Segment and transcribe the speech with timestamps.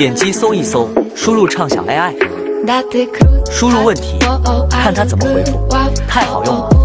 [0.00, 2.14] 点击搜一搜输入畅想 ai
[3.50, 4.16] 输入问题
[4.70, 5.68] 看它怎么回复
[6.08, 6.79] 太好用了。